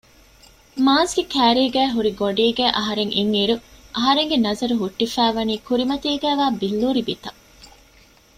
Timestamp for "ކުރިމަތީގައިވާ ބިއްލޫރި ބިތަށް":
5.67-7.39